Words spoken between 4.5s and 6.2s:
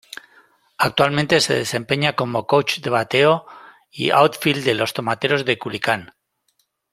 de los Tomateros de Culiacán.